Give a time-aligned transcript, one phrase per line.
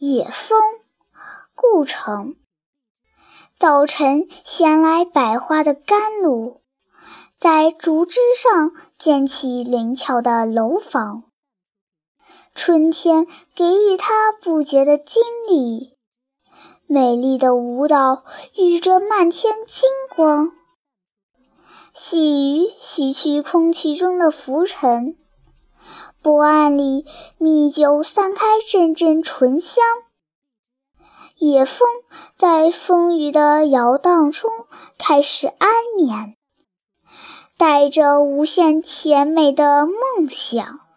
[0.00, 0.62] 野风，
[1.56, 2.36] 故城。
[3.58, 6.62] 早晨衔来百花的甘露，
[7.36, 11.24] 在竹枝上建起灵巧的楼房。
[12.54, 13.26] 春天
[13.56, 15.96] 给予它不竭的精力，
[16.86, 18.22] 美丽的舞蹈
[18.56, 20.52] 与着漫天金光。
[21.92, 25.18] 细雨洗去空气中的浮尘。
[26.22, 27.04] 波岸里，
[27.38, 29.84] 蜜酒散开阵阵醇香。
[31.36, 31.86] 野蜂
[32.36, 34.50] 在风雨的摇荡中
[34.98, 36.36] 开始安眠，
[37.56, 40.87] 带着无限甜美的梦想。